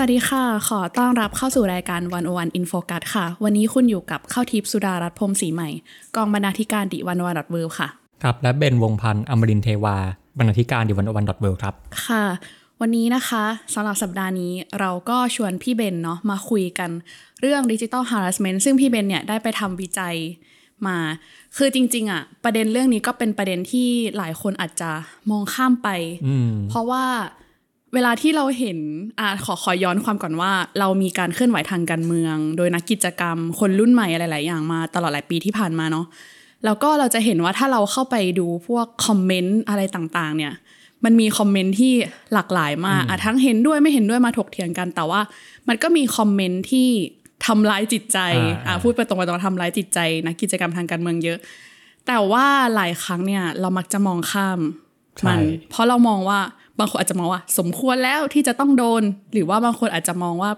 [0.00, 5.68] สวัสดีค่ะ ขอต้อนรับเข้าสู่รายการ One O One In Focus ค่ะ วันนี้คุณอยู่กับข้าวทิพย์สุดารัตน์พรหมศรีใหม่
[6.16, 7.88] กองบรรณาธิการ The One O One dot World ค่ะ
[8.22, 9.96] ครับ และเบนวงศ์พันธ์อมรินทร์เทวา
[10.38, 11.74] บรรณาธิการ The One O One dot World ครับ
[12.06, 12.24] ค่ะ
[12.80, 13.44] วันนี้นะคะ
[13.74, 16.90] สำหรับสัปดาห์นี้เราก็ชวนพี่เบนเนาะมาคุยกัน
[17.40, 20.14] เรื่องดิจิ t a ล harassment ซึ่งพี่เบนเนี่ยได้ไปทำวิจัย
[20.86, 20.96] มา
[21.56, 24.90] คือจริง ๆอะประเด็นเรื่องนี้ก็เป็นประเด็นที่หลายคนอาจจะ
[25.30, 25.88] มองข้ามไป
[26.26, 27.04] อืมเพราะว่า
[27.94, 28.78] เวลาที่เราเห็น
[29.20, 36.06] อ่าขอขอย้อนความก่อนว่า เรามีการเคลื่อนไหวทางการเมือง โดยนักกิจกรรม คนรุ่นใหม่อะไรหลายอย่างมาตลอดหลายปีที่ผ่านมาเนาะ
[36.64, 40.52] แล้วก็เราจะเห็นว่าถ้าเราเข้าไปดูพวกคอมเมนต์อะไรต่างๆ เนี่ย
[41.04, 41.92] มันมีคอมเมนต์ที่
[42.32, 45.20] หลากหลายมากอะทั้งเห็นด้วยไม่เห็นด้วยมาถกเถียงกัน แต่ว่า
[45.68, 46.88] มันก็มีคอมเมนต์ที่
[47.46, 48.18] ทำร้ายจิตใจ
[48.66, 51.38] อ่าอะพูดไปตรงไปตรงมาทำร้ายจิตใจนักกิจกรรมทางการเมืองเยอะ
[52.06, 54.60] แต่ว่าหลายครั้งเนี่ยเรามักจะมองข้าม
[55.18, 55.38] ใช่มัน
[55.70, 56.40] เพราะเรามองว่า
[56.80, 60.50] บางคนอาจจะมองว่า สมควรแล้วที่จะต้องโดน หรือว่าบางคนอาจจะมองว่า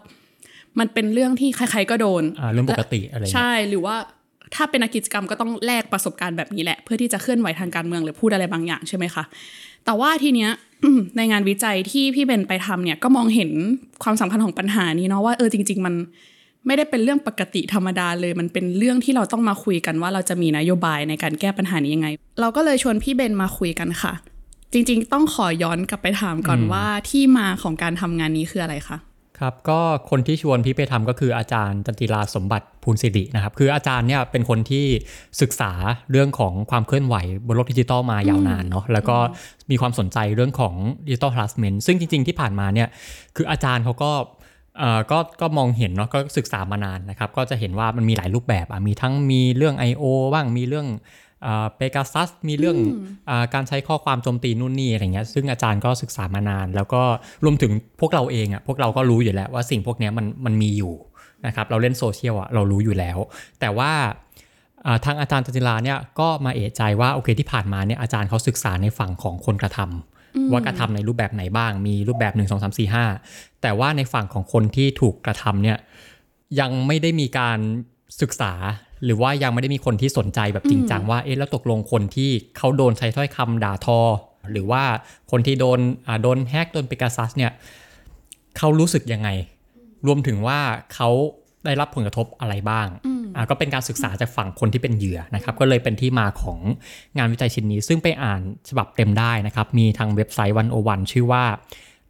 [0.79, 3.97] มันเป็นเรื่องที่ใครๆก็โดนอ่าเรื่องปกติอะไรเงี้ยใช่หรือว่า
[4.55, 9.25] ถ้าเป็นนักกิจกรรมก็ต้องแลกประสบการณ์แบบนี้แหละ เพื่อที่จะเคลื่อนไหวทางการเมืองหรือพูดอะไรบางอย่างใช่ไหมคะ
[9.85, 10.51] แต่ว่าทีเนี้ย
[11.17, 13.51] ในงานวิจัยที่พี่เบนไปทำเนี่ยก็มองเห็น
[14.03, 15.95] ความสำคัญของปัญหานี้เนาะว่าเออจริง ๆ มัน
[16.67, 22.09] ไม่ได้เป็นเรื่องปกติธรรมดาเลย มันเป็นเรื่องที่เราต้องมาคุยกันว่าเราจะมีนโยบายในการแก้ปัญหานี้ยังไง
[22.41, 24.13] เราก็เลยชวนพี่เบนมาคุยกันค่ะ
[24.73, 28.99] จริงๆ ต้องขอย้อนกลับไปถามก่อนว่าที่มาของการทำงานนี้คืออะไรคะ
[29.39, 34.85] ครับก็คนที่ชวนพี่ไปทำก็คืออาจารย์จันติลาสมบัติภูลสิรินะครับคืออาจารย์เนี่ยเป็นคนที่
[35.41, 35.73] ศึกษา
[36.11, 39.17] เรื่องของความเคลื่อนไหวบนโลกดิจิตอลมายาวนานเนาะแล้วก็
[39.71, 40.75] มีความสนใจเรื่องของ
[41.07, 42.89] ดิจิตอล harassment ซึ่งจริง ๆที่ผ่านมาเนี่ย
[43.37, 44.13] คืออาจารย์เขาก็
[44.79, 50.05] เอ่อก็ก็มองเห็นเนาะก็ศึกษามานานนะครับก็จะเห็นว่ามันมีหลายรูปแบบอะมีทั้งมีเรื่อง I.O.
[50.33, 50.87] บ้างมีเรื่อง
[51.77, 52.77] เปกาซัสมีเรื่อง
[53.31, 57.03] อาการใช้ข้อความโจมตีนู่นนี่อะไรเงี้ยซึ่งอาจารย์ก็ศึกษามานาน แล้วก็
[57.45, 60.95] รวมถึงพวกเราเองอะพวกเราก็รู้อยู่แล้วว่าสิ่งพวกเนี้ยมันมันมีอยู่
[61.47, 63.19] นะครับเราเล่นโซเชียลอะเรารู้อยู่แล้ว
[63.61, 63.93] แต่ว่า
[64.87, 72.95] อ่าทางอาจารย์จันจิลาเนี่ยก็มาเอะใจว่าโอเคที่ผ่านมาเนี่ยอาจารย์เขาศึกษาในฝั่งของคนกระทำว่ากระทำในรูปแบบไหนบ้าง มีรูปแบบ 1 2 3 4
[73.25, 75.79] 5 แต่ว่าในฝั่งของคนที่ถูกกระทำเนี่ย
[76.61, 77.59] ยังไม่ได้มีการ
[78.21, 78.53] ศึกษา
[79.05, 84.01] หรือว่ายังไม่ได้มีคนที่สนใจแบบจริงจังว่าเอ๊ะแล้วตกลงคนที่เขาโดนใช้ถ้อยคำด่าทอ
[84.53, 84.83] หรือว่า
[85.31, 87.53] คนที่โดนอ่าโดนแฮกโดนเปกาซัสเนี่ย
[88.59, 89.29] เขารู้สึกยังไง
[90.07, 90.59] รวมถึงว่า
[90.95, 91.11] เขา
[91.65, 92.87] ได้รับผลกระทบอะไรบ้าง
[93.37, 96.59] อ่าก็เป็นการศึกษาจากฝั่งคนที่เป็นเหยื่อนะครับ ก็เลยเป็นที่มาของ
[97.19, 101.45] งานวิจัยชิ้นนี้ ซึ่งไปอ่านฉบับเต็มได้นะครับ มีทางเว็บไซต์ One O One ชื่อว่า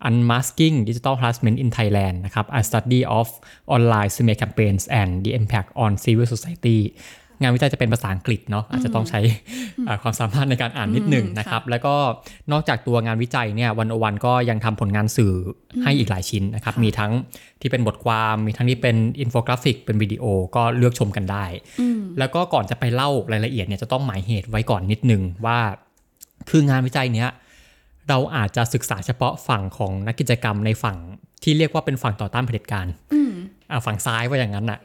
[0.09, 3.29] Unmasking Digital Harassment in Thailand นะครับ A Study of
[3.75, 6.79] Online Smear Campaigns and the Impact on Civil Society
[7.41, 9.21] งานวิจัยจะเป็นภาษาอังกฤษเนาะอาจจะต้องใช้
[9.87, 11.95] อ่าความสามารถในการอ่านนิดหนึ่งนะครับ แล้วก็
[12.53, 15.35] นอกจากตัวงานวิจัยเนี่ย One O One ก็ยังทำผลงานสื่อ
[15.83, 17.13] ให้อีกหลายชิ้นนะครับ มีทั้ง
[17.61, 20.25] ที่เป็นบทความมีทั้งที่เป็นอินโฟกราฟิกเป็นวิดีโอ
[20.57, 21.45] ก็เลือกชมกันได้
[22.19, 25.59] แล้วก็ก่อนจะไปเล่ารายละเอียดเนี่ยจะต้องหมายเหตุไว้ก่อนนิดนึงว่า
[26.51, 27.29] คืองานวิจัยเนี้ย
[28.09, 30.97] เราอาจจะศึกษาเฉพาะฝั่งของนักกิจกรรมในฝั่ง
[31.43, 32.87] ที่เรียกว่าเป็นฝั่งต่อต้านเผด็จการ
[33.71, 34.81] อ่าฝั่งซ้ายว่าอย่างนั้นน่ะ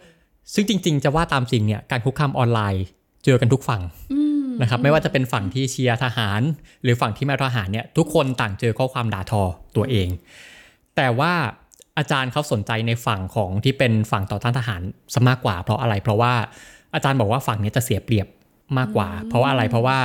[0.53, 2.83] ซึ่งจริง ๆ จะว่าตามจริงเนี่ยการคุกคามออนไลน์
[3.25, 3.81] เจอกันทุกฝั่ง
[4.61, 6.41] นะครับไม่ว่าจะเป็นฝั่งที่เชียร์ทหาร
[6.83, 9.43] หรือฝั่งที่ไม่ทหารเนี่ยทุกคนต่างเจอข้อความด่าทอ
[9.75, 10.09] ตัวเอง
[10.95, 11.33] แต่ว่า
[11.97, 14.81] อาจารย์เขาสนใจในฝั่งของที่เป็นฝั่งต่อต้านทหาร
[15.13, 16.33] ซะมากกว่า เพราะอะไรเพราะว่า
[16.93, 18.27] อาจารย์บอกว่าฝั่งนี้จะเสียเปรียบ
[18.77, 19.97] มากกว่า เพราะว่าอะไรเพราะว่า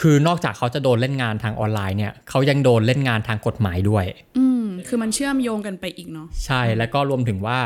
[0.00, 4.04] คือนอกจากเขาจะโดนเล่นงานทางออนไลน์เนี่ยเขายังโดนเล่นงานทางกฎหมายด้วย
[4.38, 7.58] อืมคือมันเชื่อมโยงกันไปอีกเนาะใช่แล้วก็รวมถึงว่า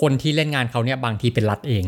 [0.00, 1.84] คนที่เล่นงานเขาเนี่ยบางทีเป็นรัฐเอง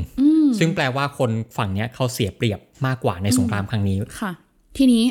[0.58, 4.32] ซึ่งแปลว่าคนฝั่งเนี้ยเขาเสียเปรียบมากกว่าในสงครามครั้งนี้ค่ะ
[4.76, 5.05] ทีนี้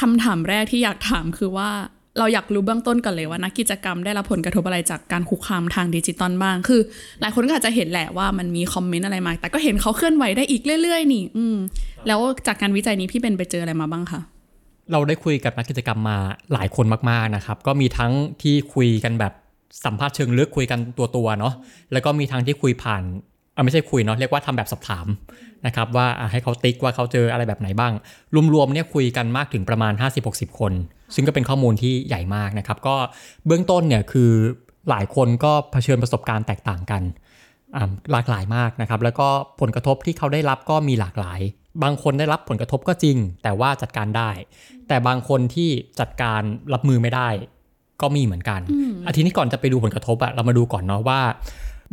[0.00, 1.70] คำถามแรกที่อยากถามคือว่า
[2.18, 6.80] เราอยากรู้เบื้องต้นก่อนเลยว่านักกิจกรรมได้รับผลกระทบอะไรจากการคุกคามทางดิจิตอลบ้าง คือ
[7.20, 11.56] หลายคนก็อาจจะเห็นแหละว่ามันมีคอมเมนต์อะไรมา แต่ก็เห็นเขาเคลื่อนไหวได้อีกเรื่อย ๆ นี่ อืม
[12.06, 14.20] แล้วจากการวิจัยนี้พี่เป็นไปเจออะไรมาบ้างคะ
[14.92, 16.18] เราได้คุยกับนักกิจกรรมมา
[16.52, 19.32] หลายคนมากๆนะครับ ก็มีทั้งที่คุยกันแบบ
[19.84, 21.54] สัมภาษณ์เชิงลึกคุยกันตัวตัวๆเนาะ
[21.92, 23.02] แล้วก็มีทั้งที่คุยผ่าน
[23.56, 25.06] อะไม่ใช่คุยเนาะ เรียกว่าทำแบบสอบถาม
[25.66, 27.92] นะครับว่าอะให้เขาติ๊กว่าเขาเจออะไรแบบไหนบ้าง
[28.54, 29.92] รวมๆเนี่ยคุยกันมากถึงประมาณ
[30.26, 30.72] 50-60 คน
[31.14, 32.96] ซึ่งก็เป็นข้อมูลที่ใหญ่มากนะครับ ก็
[33.46, 34.30] เบื้องต้นเนี่ยคือ
[34.90, 37.02] หลายคนก็เผชิญประสบการณ์แตกต่างกัน
[37.76, 39.28] อ่าหลากหลายมากนะครับ แล้วก็
[39.60, 41.40] ผลกระทบที่เขาได้รับก็มีหลากหลาย
[41.82, 44.30] บางคนได้รับผลกระทบก็จริง แต่ว่าจัดการได้
[44.88, 45.70] แต่บางคนที่
[46.00, 46.42] จัดการ
[46.74, 47.28] รับมือไม่ได้
[48.02, 48.60] ก็มีเหมือนกัน
[49.06, 51.20] อาทีนี้ก่อนจะไปดูผลกระทบอะเรามาดูก่อนเนาะว่า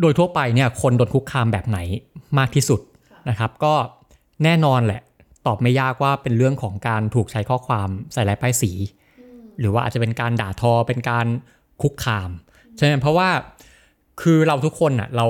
[0.01, 1.80] โดยทั่วไปเนี่ยคนโดนคุกคามแบบไหน
[2.39, 2.80] มากที่สุด
[3.30, 3.74] นะครับ ก็
[4.44, 5.02] แน่นอนแหละ
[5.48, 8.72] ตอบไม่ยากว่าเป็นเรื่องของการถูกใช้ข้อความใส่ร้ายป้ายสี
[9.60, 11.25] หรือว่าอาจจะเป็นการด่าทอเป็นการ
[11.81, 12.30] คุกคาม
[12.78, 13.30] ใช่ไหมเพราะว่า
[14.22, 15.25] คือเราทุกคนอะเรา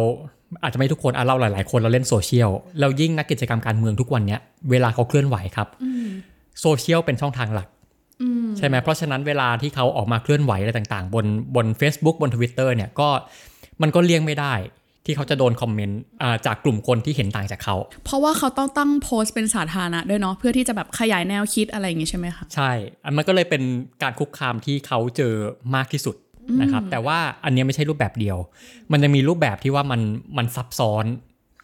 [0.64, 2.50] อาจจะไม่ทุกคนอะเราหลาย ๆ คนเราเล่นโซเชียล
[2.80, 5.68] แล้วยิ่งนักกิจกรรมการเมืองทุกวันเนี้ยเวลาเขาเคลื่อนไหวครับ
[6.62, 7.68] โซเชียลเป็นช่องทางหลัก
[8.58, 11.26] ใช่ไหมเพราะฉะนั้นเวลาที่เขาออกมาเคลื่อนไหวอะไรต่าง ๆ บน
[11.56, 13.10] บน Facebook บน Twitter เนี่ยก็
[13.82, 14.54] มันก็เลี่ยงไม่ได้
[15.06, 22.72] ที่เขาจะโดนคอมเมนต์อ่าจากกลุ่มคนที่เห็นต่างจากเขา เพราะว่าเขาต้องตั้งโพสต์เป็นสาธารณะด้วยเนาะเพื่อที่จะแบบขยายแนวคิดอะไรอย่างงี้ใช่ไหมคะใช่
[23.04, 23.64] อันมันก็เลยเป็น
[24.04, 25.34] การคุกคามที่เขาเจอ
[25.76, 26.16] มากที่สุด
[26.62, 28.38] นะครับแต่ว่าอันเนี้ยไม่ใช่รูปแบบเดียว
[28.92, 30.02] มันจะมีรูปแบบที่ว่ามัน
[30.38, 31.06] มันซับซ้อน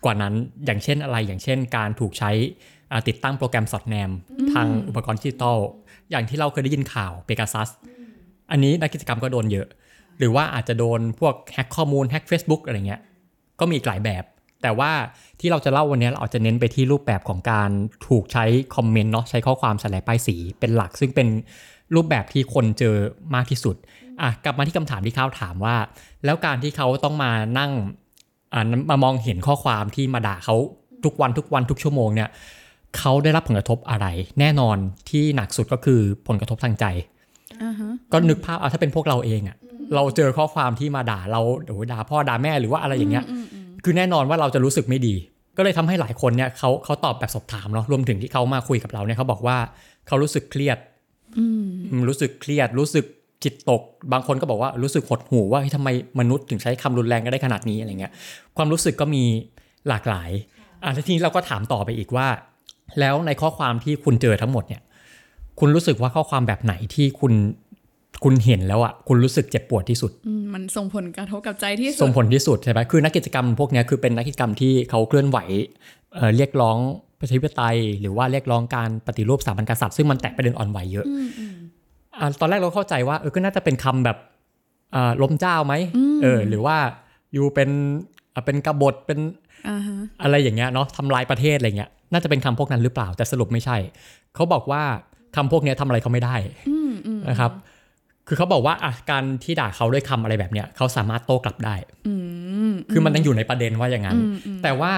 [0.05, 0.33] กว่านั้น
[0.65, 2.31] อย่างเช่นอะไรอย่างเช่น การถูกใช้
[2.91, 4.11] อ่าติดตั้งโปรแกรมสอดแนม
[4.53, 5.57] ทางอุปกรณ์ดิจิตอล
[6.11, 7.69] อย่างที่เราเคยได้ยินข่าวเปกาซัส
[8.51, 9.67] อันนี้นักกิจกรรมก็โดนเยอะ
[10.19, 13.01] หรือว่าอาจจะโดนพวกแฮ็กข้อมูลแฮ็ก Facebook อะไรเงี้ย
[13.59, 14.23] ก็มีอีกหลายแบบ
[14.63, 14.91] แต่ว่า
[15.39, 17.69] ที่เราจะเล่าวันนี้เราอาจจะเน้นไปที่รูปแบบของการ
[18.07, 18.45] ถูกใช้
[18.75, 21.27] คอมเมนต์เนาะใช้ข้อความใส่ลายป้ายสีเป็นหลัก ซึ่งเป็น
[21.95, 22.95] รูปแบบที่คนเจอ
[23.35, 23.75] มากที่สุด
[24.21, 25.75] อะกลับมาที่คำถามที่ข้าวถามว่า
[26.25, 27.71] แล้วการที่เขาต้องมานั่ง
[28.53, 30.55] อ่ามามองเห็นข้อความที่มาด่าเขา
[31.05, 32.29] ทุกวันทุกวันทุกชั่วโมงเนี่ย
[32.97, 34.07] เขาได้รับผลกระทบอะไร
[34.39, 34.77] แน่นอน
[35.09, 36.85] ที่หนักสุดก็คือผลกระทบทางใจ
[37.63, 39.57] อ่าฮะก็นึกภาพเอาถ้าเป็นพวกเราเองอะ
[39.95, 43.25] เราเจอข้อความที่มาด่าเราโอ้โหด่าพ่อด่าแม่หรือว่าอะไรอย่างเงี้ย
[43.83, 45.15] คือแน่นอนว่าเราจะรู้สึกไม่ดี
[45.57, 49.57] ก็เลยทำให้หลายคนเนี่ยเขาเขาตอบแบบสอบถามเนาะรวมถึงที่เขามาคุยกับเราเนี่ยเขาบอกว่า
[50.07, 50.77] เขารู้สึกเครียด
[51.37, 51.45] อื
[51.99, 53.05] มรู้สึกเครียดรู้สึก
[53.43, 53.81] จิตตก
[54.13, 55.89] บางคนก็บอกว่ารู้สึกหดหู่ว่าเฮ้ยทำไม
[56.19, 58.11] มนุษย์ถึงใช้คำรุนแรงกันได้ขนาดนี้อะไรเงี้ย
[58.57, 59.23] ความรู้สึกก็มี
[59.87, 60.29] หลากหลาย
[60.83, 62.27] อะแล้วทีนี้เราก็ถามต่อไปอีกว่า
[62.99, 64.81] แล้วในข้อความที่คุณเจอทั้งหมดเนี่ย
[65.59, 67.33] คุณรู้สึกว่าข้อความแบบไหนที่คุณ
[68.23, 75.37] คุณเห็นแล้วอะคุณรู้สึกเจ็บปวดที่สุดอืมมันส่งผลกระทบกับใจที่สุส่ดงผลที่สุดใช่ไหมคือนักกิจกรรมพวกเนี้ยคือเป็นนักกิจกรรมที่เขาเคลื่อนไหว
[76.15, 76.77] เอ่อเรียกร้อง
[77.19, 81.05] ประชาธิปไตย หรือว่าเรียกร้องการปฏิรูปสถาบันกษัตริย์ซึ่งมันแตะประเด็นอ่อนไหวเยอะ
[82.19, 84.17] อะตอนแรกเราเข้าใจว่าเออก็น่าจะเป็นคำแบบ
[84.95, 85.73] อ่าล้มเจ้าไหม
[86.23, 86.77] เออ หรือว่า
[87.33, 87.69] อยู่เป็น
[88.35, 89.19] อะเป็นกบฏเป็น
[89.67, 93.77] อ่าฮะอะไรอย่างเงี้ยเนาะทำลายประเทศอะไรเงี้ยน่าจะเป็นคำพวกนั้นหรือเปล่าแต่สรุปไม่ใช่
[94.35, 94.83] เขาบอกว่า
[95.35, 96.35] คำพวกเนี้ยทำอะไรเขาไม่ได้
[97.29, 97.51] นะครับ
[98.29, 101.75] คือเขาบอกว่าอะการที่ด่าเขาด้วยคำอะไรแบบเนี้ยเขาสามารถโต้กลับได้
[102.91, 104.17] คือมันยังอยู่ในประเด็นว่าอย่างนั้น
[104.63, 104.93] แต่ว่า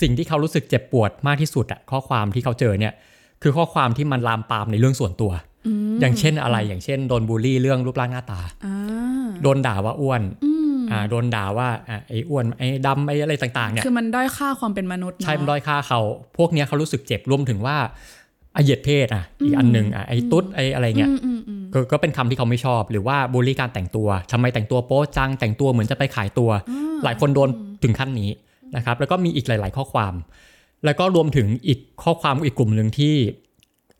[0.00, 2.92] สิ่งที่เขารู้สึกเจ็บปวดมากที่สุดอะข้อความที่เขาเจอเนี่ย
[3.42, 5.32] คือข้อความที่มันลามปามในเรื่องส่วนตัว
[6.00, 8.76] อย่างเช่นอะไรอย่างเช่นโดนบูลลี่เรื่องรูปร่างหน้าตาอ่า
[9.42, 10.22] โดนด่าว่าอ้วน
[10.90, 16.00] อ่าโดนด่าว่าอะไอ้อ้วนไอ้ดำไอ้อะไรต่างๆเนี่ยคือมันด้อยค่าความเป็นมนุษย์เนอะใช่มันด้อยค่าเขา
[16.38, 17.76] พวกเนี้ยเขารู้สึกเจ็บรวมถึงว่า
[18.56, 21.10] อะเหยียดเพศอะอีกอันหนึ่งอะไอ้ตุ๊ดไอ้อะไรเงี้ย
[21.72, 26.50] ก็ก็เป็นคำที่เขาไม่ชอบ หรือว่าบูลลี่การแต่งตัวทำไมแต่งตัวโป๊จังแต่งตัวเหมือนจะไปขายตัว
[27.04, 27.48] หลายคนโดน
[27.82, 28.30] ถึงขั้นนี้
[28.76, 30.14] นะครับ แล้วก็มีอีกหลาย ๆ ข้อความ
[30.84, 33.14] แล้วก็รวมถึงอีกข้อความอีกกลุ่มหนึ่งที่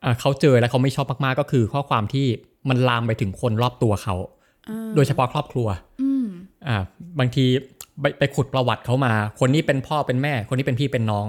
[0.05, 2.27] อะเขาเจอแล้วเขาไม่ชอบมากๆก็คือข้อความที่
[2.69, 4.15] มันลามไปถึงคนรอบตัวเขา
[4.95, 5.69] โดยเฉพาะครอบครัว
[6.69, 6.77] อ่า
[7.19, 7.45] บางที
[8.01, 11.27] ไปไปขุดประวัติเขามา คนนี้เป็นพ่อเป็นแม่ คนนี้เป็นพี่เป็นน้อง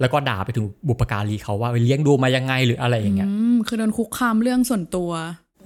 [0.00, 5.10] แล้วก็ด่าไปถึงบุปการีเขาว่าเลี้ยงดูมายังไงหรืออะไรอย่างเงี้ยอืมคือโดนคุกคามเรื่องส่วนตัว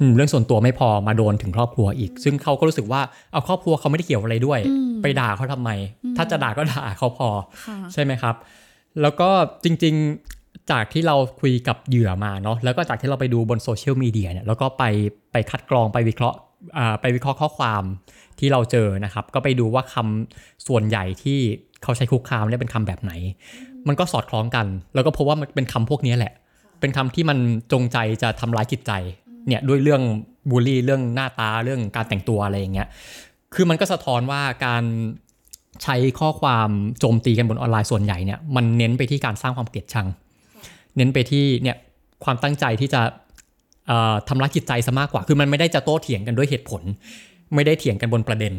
[0.00, 3.00] อืมเรื่องส่วนตัวไม่พอมาโดนถึงครอบครัวอีก ซึ่งเขาก็รู้สึกว่า
[3.32, 4.60] เอาครอบครัวเขาไม่ได้เกี่ยวอะไรด้วย
[5.02, 5.70] ไปด่าเขาทำไม
[6.16, 7.28] ถ้าจะด่าก็ด่าเขาพอ
[7.66, 8.34] ค่ะใช่ไหมครับ
[9.02, 9.28] แล้วก็
[9.64, 14.84] จริงๆจากที่เราคุยกับเหยื่อมาเนาะแล้วก็จากที่เราไปดูบนโซเชียลมีเดียเนี่ยแล้วก็ไป
[15.32, 16.38] ไปคัดกรองไปวิเคราะห์
[16.78, 17.82] อ่าไปวิเคราะห์ข้อความ
[18.38, 21.38] ที่เราเจอนะครับ ก็ไปดูว่าคำส่วนใหญ่ที่
[21.82, 23.12] เขาใช้คุกคามเนี่ยเป็นคำแบบไหน
[23.88, 26.32] มันก็สอดคล้องกัน แล้วก็พบว่ามันเป็นคำพวกนี้แหละ
[26.80, 27.38] เป็นคำที่มัน
[27.72, 28.92] จงใจจะทำร้ายจิตใจ
[29.48, 30.02] เนี่ยด้วยเรื่อง
[30.50, 32.88] บูลลี่เรื่องหน้าตาเรื่องการแต่งตัวอะไรอย่างเงี้ย
[33.54, 34.84] คือมันก็สะท้อนว่าการ
[35.82, 36.70] ใช้ข้อความ
[37.00, 40.06] โจมตีกันบนออนไลน์ส่วนใหญ่เนี่ยมันเน้นไปที่การสร้างความเกลียดชัง
[40.96, 41.76] เน้นไปที่เนี่ย
[42.24, 43.00] ความตั้งใจที่จะ
[43.86, 46.82] เอ่อทำร้ายจิตใจซะมากกว่า คือมันไม่ได้จะโต้เถียงกันด้วยเหตุผล
[47.54, 48.54] ไม่ได้เถียงกันบนประเด็น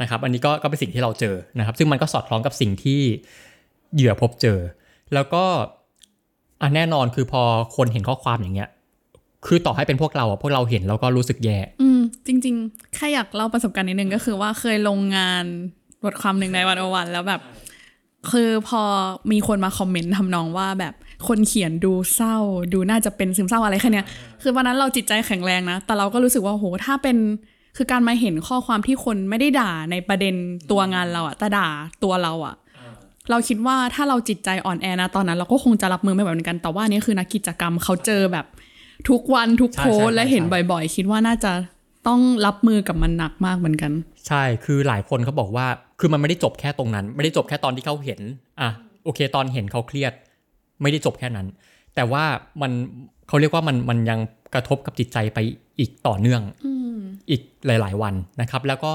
[0.00, 3.00] นะครับ อันนี้ก็ก็เป็นสิ่งที่เราเจอนะครับ ซึ่งมันก็สอดคล้องกับสิ่งที่
[3.94, 4.58] เหยื่อพบเจอ
[5.14, 5.44] แล้วก็
[6.60, 7.42] อแน่นอนคือพอ
[7.76, 8.70] คนเห็นข้อความอย่างเงี้ย
[9.46, 15.44] คือต่อให้เป็นพวกเราอะพวกเราเห็นแล้วก็รู้สึกแย่ อืม จริงๆแค่อยากเล่าประสบการณ์นิดนึงก็คือว่าเคยลงงาน
[16.04, 17.40] บทความหนึ่งในวันอวันแล้วแบบ
[18.30, 18.82] คือพอ
[19.32, 20.94] มีคนมาคอมเมนต์ทำนองว่าแบบ
[21.28, 22.36] คนเขียนดูเศร้า
[22.74, 24.06] ดูน่าจะเป็นซึมเศร้าอะไรแค่เนี้ย
[24.42, 27.16] คือวันนั้นเราจิตใจแข็งแรงนะ แต่เราก็รู้สึกว่าโหถ้าเป็น
[27.76, 30.34] คือการมาเห็นข้อความที่คนไม่ได้ด่าในประเด็น
[30.70, 31.68] ตัวงานเราอะแต่ด่า
[32.02, 32.54] ตัวเราอะ
[33.30, 38.46] เราคิดว่าถ้าเราจิตใจอ่อนแอนะตอนนั้น เราก็คงจะรับมือไม่ไหวเหมือนกัน แต่ว่าอันนี้คือนักกิจกรรมเขาเจอแบบ
[39.08, 41.52] ทุกวันทุกใช่โพสใช่ต์และเห็นใช่บ่อยๆ คิดว่าน่าจะ
[42.08, 43.92] ต้องรับมือกับมันหนักมากเหมือนกัน
[44.28, 45.66] ใช่คือหลายคนเขาบอกว่า
[46.00, 48.20] คือมันไม่ได้จบแค่ตรงนั้น ไม่ได้จบแค่ตอนที่เขาเห็น
[48.60, 48.70] อะ
[49.04, 50.12] โอเค ตอนเห็นเขาเครียด
[50.82, 51.46] ไม่ได้จบแค่นั้น
[51.94, 52.24] แต่ว่า
[52.62, 52.72] มัน
[53.28, 54.20] เขาเรียกว่ามันมันยัง
[54.54, 55.38] กระทบกับจิตใจไป
[55.78, 56.42] อีกต่อเนื่อง
[57.30, 58.92] อีกหลาย ๆ วันนะครับ แล้วก็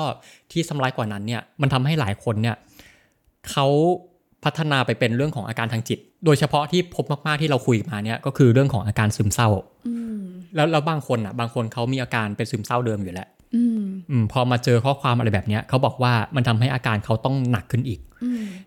[0.51, 2.55] ที่สำร้ายกว่านั้นเนี่ยมันทำให้หลายคนเนี่ย
[3.51, 3.67] เขา
[4.45, 9.49] พัฒนาไปเป็นเรื่องของอาการทางจิต โดยเฉพาะที่พบมากๆที่เราคุยมาเนี่ยก็คือเรื่องของอาการซึมเศร้า
[10.55, 17.99] แล้วแล้วบางคนอะ บางคนเขามีอาการเป็นซึมเศร้าเดิมอยู่แล้วอืมอืมพอมาเจอข้อความอะไรแบบเนี้ยเขาบอกว่ามันทำให้อาการเขาต้องหนักขึ้นอีก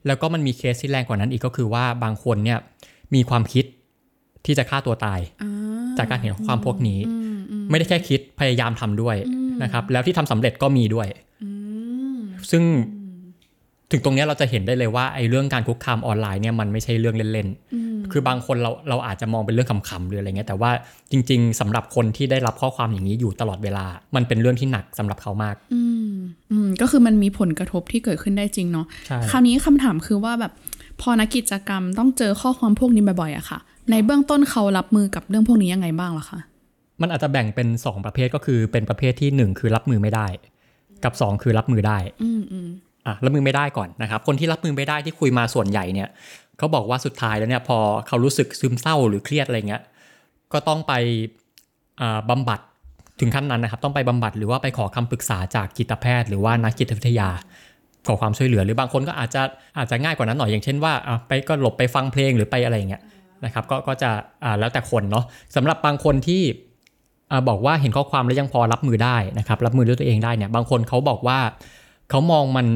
[0.07, 2.59] แล้วก็มันมีเคสที่แรงกว่านั้นอีกก็คือว่าบางคนเนี่ย
[3.15, 3.65] มีความคิด
[4.47, 5.51] ที่จะฆ่าตัวตายอ่า
[5.99, 6.99] จากการเห็นข้อความพวกนี้
[7.71, 9.17] ไม่ได้แค่คิดพยายามทำด้วย
[9.63, 11.09] นะครับ แล้วที่ทำสำเร็จก็มีด้วย
[12.51, 12.63] ซึ่ง
[13.93, 20.71] ถึงตรงเนี้ยเราจะเห็นได้เลยว่าไอ้เรื่องการคุกคามออนไลน์เนี่ยมันไม่ใช่เรื่องเล่นๆ คือบางคนเราเราอาจจะมองเป็นเรื่องขำๆหรืออะไรเงี้ยแต่ว่า
[21.13, 23.85] จริง ๆสำหรับคนที่ได้รับข้อความอย่างนี้อยู่ตลอดเวลา
[24.17, 26.15] มันเป็นเรื่องที่หนักสำหรับเขามาก อืม
[26.51, 30.53] อืมก็คือมันมีผลกระทบที่เกิดขึ้นได้จริงเนาะใช่คราวนี้คำถามคือว่าแบบ
[31.01, 33.59] พอนักกิจกรรมต้องเจอข้อความพวกนี้บ่อยๆอะค่ะ
[33.91, 36.39] ในเบื้องต้นเขารับมือกับเรื่องพวกนี้ยังไงบ้างล่ะคะ
[37.01, 40.27] มันอาจจะแบ่งเป็น 2 ประเภทก็คือเป็นประเภทที่ 1 คือรับมือไม่ได้
[41.05, 41.99] กับ 2 คือรับมือได้
[43.07, 46.09] อะรับมือไม่ได้ก่อนนะครับ คนที่รับมือไม่ได้ที่คุยมาส่วนใหญ่เนี่ย
[46.59, 47.79] เขาบอกว่าสุดท้ายแล้วเนี่ยพอ
[48.09, 49.83] เขารู้สึกซึมเศร้าหรือเครียดอะไรเงี้ย
[50.53, 50.93] ก็ต้องไป
[52.01, 52.61] อ่าบำบัด
[53.21, 57.29] ถึงขั้นนั้นนะครับ ต้องไปบำบัดหรือว่าไปขอคำปรึกษาจากจิตแพทย์ หรือว่านักจิตวิทยา
[58.07, 59.43] ขอความช่วยเหลือ หรือบางคนก็อาจจะ
[59.79, 63.03] อาจจะง่ายกว่านั้นหน่อยอย่างเช่นว่าอะไปก็หลบไปฟังเพลงหรือไปอะไรอย่างเงี้ย
[63.45, 64.11] นะครับก็ก็จะ
[64.45, 65.25] อ่าแล้วแต่คนเนาะ
[65.57, 66.43] สำหรับบางคนที่
[67.31, 71.39] อ่าบอกว่าเห็นข้อความแล้วยังพอรับมือได้นะครับ รับมือด้วยตัวเองได้เนี่ยบางคนเขาบอกว่า
[72.11, 72.67] เขามองมัน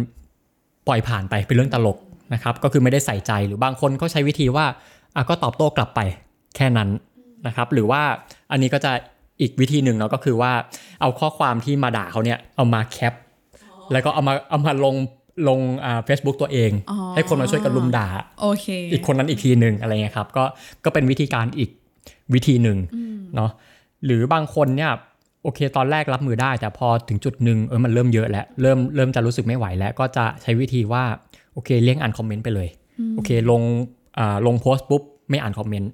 [0.87, 1.99] ปล่อยผ่านไปเป็นเรื่องตลก
[2.35, 4.67] นะครับ ก็คือไม่ได้ใส่ใจหรือบางคนเขาใช้วิธีว่า
[5.15, 6.01] อะก็ตอบโต้กลับไป
[6.57, 6.89] แค่นั้น
[7.47, 8.03] นะครับ หรือว่า
[8.51, 8.93] อันนี้ก็จะ
[9.41, 10.53] อีกวิธีหนึ่งเนาะก็คือว่า
[11.01, 13.15] เอาข้อความที่มาด่าเขาเนี่ยเอามาแคป
[13.93, 14.97] แล้วก็เอามาเอามาลง
[15.49, 18.07] ลงอ่าเฟซบุ๊กตัวเองอ๋อให้คนมาช่วยกันลุมด่า
[18.41, 20.45] โอเคอีกคนนั้นอีกทีหนึ่งอะไรเงี้ยครับก็
[20.85, 21.71] ก็เป็นวิธีการอีก
[22.35, 22.79] วิธีหนึ่ง
[23.37, 23.51] เนาะ
[24.05, 24.91] หรือบางคนเนี่ย
[25.47, 31.05] โอเค ตอนแรกรับมือได้ แต่พอถึงจุดหนึ่งเออมันเริ่มเยอะแล้วเริ่มเริ่มจะรู้สึกไม่ไหวแล้ว ก็จะใช้วิธีว่า
[31.53, 32.69] โอเคเลี่ยงอ่านคอมเมนต์ไปเลย
[33.17, 33.63] โอเคลง
[34.19, 35.91] อ่าลงโพสต์ปุ๊บไม่อ่านคอมเมนต์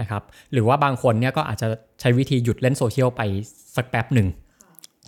[0.00, 0.22] นะครับ
[0.52, 1.66] หรือว่าบางคนเนี่ยก็อาจจะ
[2.00, 3.22] ใช้วิธีหยุดเล่นโซเชียลไป
[3.76, 4.28] สักแป๊บหนึ่ง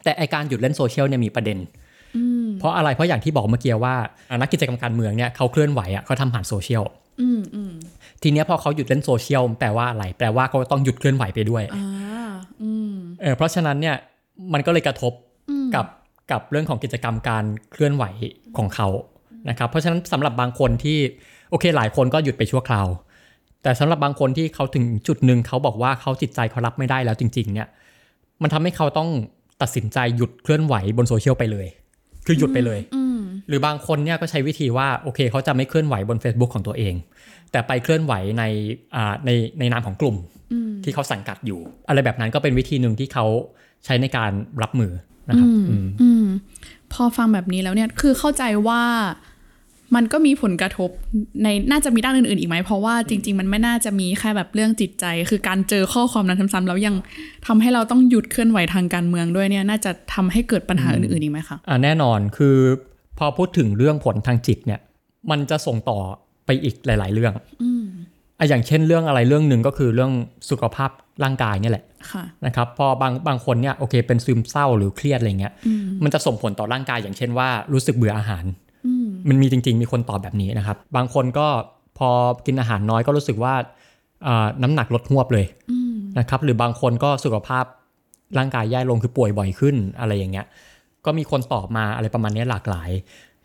[0.04, 1.58] แต่ไอการหยุดเล่นโซเชียลเนี่ยมีประเด็น
[2.60, 3.94] เพราะอะไรเพราะอย่างที่บอกเมื่อกี้ว่า
[4.30, 6.84] อ่านักกิจกรรมการเมืองเนี่ยเขาเคลื่อนไหวอะเขาทำผ่านโซเชียล
[7.20, 7.72] อืมอืม
[8.22, 12.07] ทีเนี้ยพอเขาหยุดเล่นโซเชียลแปลว่าอะไร แปลว่าเขาต้องหยุดเคลื่อนไหวไปด้วยอ่าอืม
[13.20, 13.96] เออเพราะฉะนั้นเนี่ย
[14.52, 15.12] มันก็เลยกระทบ
[15.74, 15.86] กับ
[16.32, 18.04] กับเรื่องของกิจกรรมการเคลื่อนไหว
[18.56, 18.88] ของเขา
[19.48, 20.98] นะครับเพราะฉะนั้นสำหรับบางคนที่
[21.50, 22.86] โอเคหลายคนก็หยุดไปชั่วคราว
[23.62, 27.68] แต่สำหรับบางคนที่เขาถึงจุดหนึ่งเขาบอกว่าเขาจิตใจเขารับไม่ได้แล้วจริง ๆ เนี่ย
[28.42, 29.08] มันทำให้เขาต้อง
[29.62, 31.66] ตัดสินใจหยุดเคลื่อนไหวบนโซเชียลไปเลย
[32.26, 36.94] คือหยุดไปเลยอืมหรือบางคนเนี่ยก็ใช้วิธีว่าโอเคเขาจะไม่เคลื่อนไหวบน Facebook ของตัวเอง
[37.52, 38.44] แต่ไปเคลื่อนไหวใน
[38.96, 40.16] อ่าในในนามของกลุ่ม
[40.84, 43.26] ที่เขาสังกัดอยู่ อะไรแบบนั้นก็เป็นวิธีหนึ่งที่เขา
[43.84, 44.30] ใช้ในการ
[44.62, 44.92] รับมือ
[45.28, 46.26] นะครับอืมอืม
[46.92, 48.82] พอฟังแบบนี้แล้วเนี่ยคือเข้าใจว่า
[49.96, 50.90] มันก็มีผลกระทบ
[51.42, 56.94] ในน่าจะมีด้านอื่นๆอีกไหมเพราะว่าจริง ๆ มันไม่น่าจะมีแค่แบบเรื่องจิตใจ คือการเจอข้อความนั้นซ้ำๆแล้วยัง
[57.46, 62.56] ทำให้เราต้องหยุดเคลื่อนไหวทางการเมืองด้วยเนี่ยน่าจะทำให้เกิดปัญหาอื่นๆอีกไหมคะอ่าแน่นอนคือ
[63.18, 64.80] พอพูดถึงเรื่องผลทางจิตเนี่ย
[65.30, 65.98] มันจะส่งต่อ
[66.46, 70.12] ไปอีกหลาย ๆ เรื่องอ่ะอย่างเช่นเรื่องอะไรเรื่องหนึ่งก็คือเรื่อง
[70.50, 70.90] สุขภาพ
[71.24, 75.52] ร่างกายเนี่ยแหละค่ะนะครับพอบางบางคนเนี่ยโอเคเป็นซึมเศร้าหรือเครียดอะไรเงี้ย
[76.04, 78.44] มันจะส่งผลต่อร่างกายอย่างเช่นว่ารู้สึกเบื่ออาหาร
[79.28, 81.46] มันมีจริง ๆ มีคนตอบแบบนี้นะครับ บางคนก็
[81.98, 82.08] พอ
[82.46, 83.54] กินอาหารน้อยก็รู้สึกว่า
[84.26, 85.46] อ่าน้ำหนักลดหวบเลย
[86.18, 87.64] นะครับหรือบางคนก็สุขภาพ
[88.38, 90.46] ร่างกายแย่ลงคือป่วยบ่อยขึ้นอะไรอย่างเงี้ย
[91.04, 92.90] ก็มีคนตอบมาอะไรประมาณนี้หลากหลาย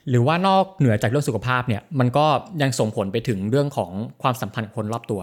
[0.10, 2.26] หรือว่านอกเหนือจากเรื่องสุขภาพเนี่ยมันก็
[2.62, 3.92] ยังส่งผลไปถึงเรื่องของ
[4.22, 5.22] ความสัมพันธ์กับคนรอบตัว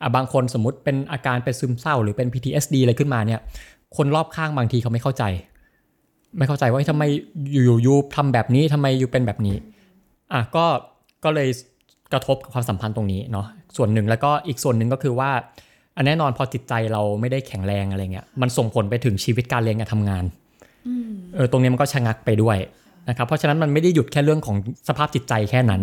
[0.00, 3.40] อะบางคนสมมติเป็นอาการเป็นซึมเศร้าหรือเป็น PTSD อะไรขึ้นมาเนี่ย
[3.96, 5.24] คนรอบข้างบางทีเขาไม่เข้าใจ
[6.38, 7.04] ไม่เข้าใจว่าเฮ้ยทำไม
[7.52, 9.56] อยู่ๆยูทำแบบนี้ทำไมยูเป็นแบบนี้
[10.32, 10.64] อะก็
[11.24, 11.48] ก็เลย
[12.12, 13.46] กระทบกับความสัมพันธ์ตรงนี้เนาะ
[13.76, 15.30] ส่วนหนึ่งแล้วก็อีกส่วนหนึ่งก็คือว่า
[15.96, 20.24] อันแน่นอนพอจิตใจเราไม่ได้แข็งแรงอะไรเงี้ยมันส่งผลไปถึงชีวิตการเรียนการทำงาน
[21.34, 22.56] เออตรงนี้มันก็ชะงักไปด้วย
[23.08, 24.56] นะครับเพราะฉะนั้นมันไม่ได้หยุดแค่เรื่องของ
[24.88, 25.82] สภาพจิตใจแค่นั้น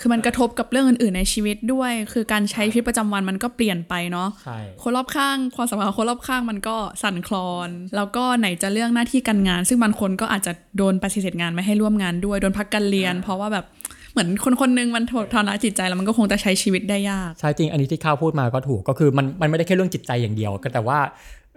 [0.00, 13.64] คือมันกระทบกับเรื่องอื่น ๆ ในชีวิตด้วย คือการใช้ชีวิตประจำวันมันก็เปลี่ยนไปเนาะใช่คนรอบข้างความสัมพันธ์ของคนรอบข้างมันก็สั่นคลอน แล้วก็ไหนจะเรื่องหน้าที่การงาน ซึ่งบางคนก็อาจจะโดนปฏิเสธงานไม่ให้ร่วมงานด้วยโดนพักการเรียน เพราะว่าแบบ
[14.12, 20.98] เหมือนคนคนหนึงมันทรมานจิตใจแล้วมันก็คงจะใช้ชีวิตได้ยากใช่จริงอันนี้ที่ข้าวพูดมาก็ถูกก็คือมันมันไม่ได้แค่เรื่องจิตใจอย่างเดียว ก็แต่ว่า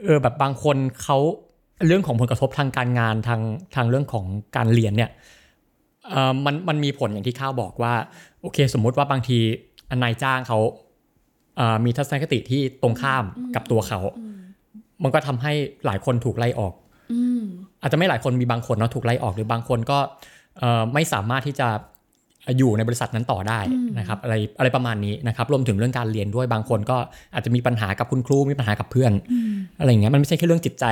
[0.05, 1.17] เออแบบบางคนเขา
[1.85, 3.41] เรื่องของผลกระทบทางการงานทาง
[3.75, 5.09] ทางเรื่องของการเรียนเนี่ย
[6.09, 7.93] เออมันมันมีผลอย่างที่ข้าวบอกว่า
[8.41, 9.39] โอเค สมมุติว่าบางที
[10.03, 10.59] นายจ้างเขา
[11.57, 13.23] เอ่อมีทัศนคติที่ตรงข้าม
[13.55, 13.99] กับตัวเขา
[15.03, 15.53] มันก็ทำให้
[15.85, 16.73] หลายคนถูกไล่ออก
[17.13, 17.41] อืม
[17.81, 19.99] อาจจะไม่หลายคนมีบางคนเนาะถูกไล่ออกหรือบางคนก็
[20.59, 21.69] เอ่อไม่สามารถที่จะ
[22.57, 23.59] อยู่ในบริษัทนั้นต่อได้
[23.99, 26.97] นะครับอะไรอะไรประมาณนี้นะครับรวมถึงเรื่องการเรียนด้วยบางคนก็
[27.33, 29.11] อาจจะมีปัญหากับคุณครูมีปัญหากับเพื่อน
[29.79, 30.85] อะไรอย่างเงี้ยมันไม่ใช่แค่เรื่องจิตใจ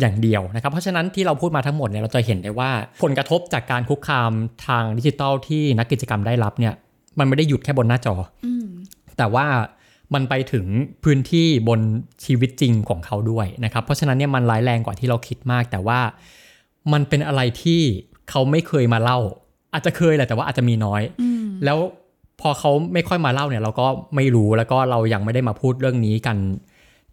[0.00, 2.70] อย่างเดียวนะครับ เพราะฉะนั้นที่เราพูดมาทั้งหมดเนี่ยเราจะเห็นได้ว่า
[3.02, 4.30] ผลกระทบจากการคุกคาม
[4.66, 6.74] ทางดิจิทัลที่นักกิจกรรมได้รับเนี่ย
[7.18, 8.46] มันไม่ได้หยุดแค่บนหน้าจออ
[9.18, 9.46] แต่ว่า
[10.14, 10.66] มันไปถึง
[11.04, 11.80] พื้นที่บน
[12.24, 16.00] ชีวิตจริงของเขาด้วยนะครับ เพราะฉะนั้นเนี่ยมันร้ายแรงกว่าที่เราคิดมาก แต่ว่า
[16.92, 17.80] มันเป็นอะไรที่
[18.30, 19.18] เขาไม่เคยมาเล่า
[19.72, 21.02] อาจจะเคยแหละแต่ว่าอาจจะมีน้อย
[21.64, 21.78] แล้ว
[22.40, 23.86] พอเขาไม่ค่อยมาเล่าเนี่ย เราก็
[24.16, 26.36] ไม่รู้แล้วก็เรายังไม่ได้มาพูดเรื่องนี้กัน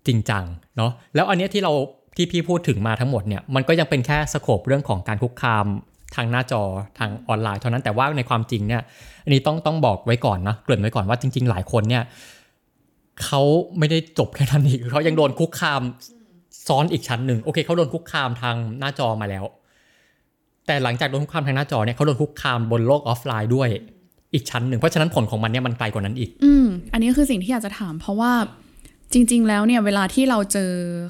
[0.08, 0.44] จริงจัง
[0.78, 1.74] เนาะแล้วอันเนี้ยที่เรา
[2.16, 5.66] ที่พี่พูดถึงมาทั้งหมดเนี่ยมันก็ยังเป็นแค่สโคปเรื่องของการคุกคาม
[6.16, 6.64] ทางหน้าจอ
[7.00, 8.82] ทางออนไลน์เท่านั้นแต่ว่าในความจริงเนี่ย
[9.24, 12.04] อันนี้ต้องต้องบอกไว้ก่อนนะเกริ่นไว้ก่อนว่าจริง ๆ หลายคนเนี่ย
[13.24, 13.42] เขา
[13.78, 15.82] ไม่ได้จบแค่นั้นอีกเขายังโดนคุกคาม
[16.68, 19.44] ซ้อนอีกชั้นหนึ่งโอเคเขาโดนคุกคามทางหน้าจอมาแล้ว
[20.68, 23.70] แต่หลังจากโดนคุกคามทางหน้าจอเนี่ยเขาโดนคุกคามบนโลกออฟไลน์ด้วย
[24.34, 28.32] อีกชั้นหนึ่งเพราะฉะนั้นผลของมันเนี่ยมันไกลกว่านั้นอีก อืมอันนี้คือสิ่งที่อยากจะถาม เพราะว่า
[29.14, 30.70] จริง ๆ แล้วเนี่ยเวลาที่เราเจอ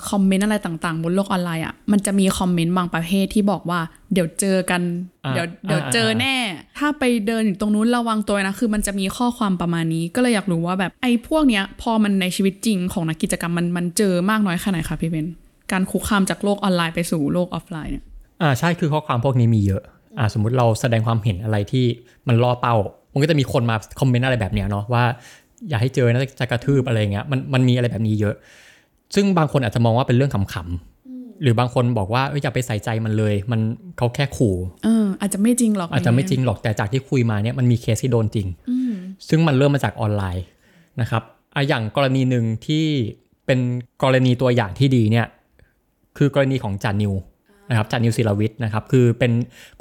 [0.09, 3.79] คอมเมนต์อะไรต่าง ๆ บนโลกออนไลน์อะมันจะมีคอมเมนต์บางประเภทที่บอกว่า
[4.13, 4.81] เดี๋ยวเจอกัน
[5.25, 6.35] อ่าเดี๋ยวเดี๋ยวเจอแน่
[6.77, 15.27] ถ้าไปเดินอยู่ตรงนู้นระวังตัวนะ คือมันจะมีข้อความประมาณนี้ ก็เลยอยากรู้ว่าแบบไอ้พวกเนี้ยพอมันในชีวิตจริงของนักกิจกรรมมันมันเจอมากน้อยแค่ไหนคะพี่เบน
[15.71, 18.03] การคุกคามจากโลกออนไลน์ไปสู่โลกออฟไลน์เนี่ย
[18.41, 19.81] อ่าใช่คือข้อความพวกนี้มีเยอะ
[20.17, 21.85] อ่าสมมุติเราแสดงความเห็นอะไรที่
[22.27, 22.75] มันล่อเป้า
[23.13, 25.03] มันก็จะมีคนมาคอมเมนต์อะไรแบบเนี้ยเนาะว่า
[25.69, 28.35] อย่าให้เจอนะจะกระทืบอะไรเงี้ยมันมันมีอะไรแบบนี้เยอะ
[29.15, 33.59] ซึ่งบางคนอาจจะมองว่าเป็นเรื่องขำๆหรือบางคนบอกว่าเอ้ยอย่าไปใส่ใจมันเลย มัน
[33.97, 38.93] เขาแค่ขู่เอออาจจะไม่จริงหรอกอาจจะไม่จริงหรอกแต่จากที่คุยมาเนี่ยมันมีเคสที่โดนจริงอืม
[39.29, 40.45] ซึ่งมันเริ่มมาจากออนไลน์
[41.01, 41.23] นะครับ
[41.55, 42.85] อะอย่างกรณีหนึ่งที่
[43.45, 43.59] เป็น
[44.03, 45.27] กรณีตัวอย่างที่ดีเนี่ย
[46.17, 47.13] คือกรณีของจานิว
[47.71, 49.31] นะครับจานิวศิลวิทนะครับคือเป็น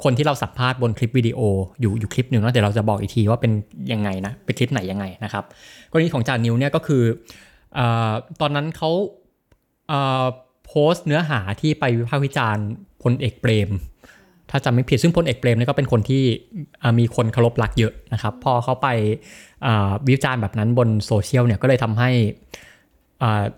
[0.03, 1.39] คนที่เราสัมภาษณ์บนคลิปวิดีโอ
[1.81, 3.51] อยู่อยู่คลิปหนึ่งแล้วเดี๋ยวเราจะบอกอีกทีว่าเป็น
[3.93, 5.43] ยังไงนะเป็นคลิปไหนยังไงนะครับ
[5.91, 7.03] กรณีของจานิวเนี่ยก็คือ
[7.77, 7.79] อ
[8.41, 8.91] ตอนนั้นเขา
[10.67, 12.65] โพสต์เนื้อหาที่ไปวิพากษ์วิจารณ์
[13.03, 13.69] พลเอกเปรม
[14.49, 16.23] ถ้าจำไม่ผิดซึ่งพลเอกเปรมเนี่ยก็เป็นคนที่
[16.99, 18.87] มีคนเคารพรักเยอะนะครับ พอเขาไป
[20.09, 22.09] วิจารณ์แบบนั้นบนโซเชียลเนี่ยก็เลยทำให้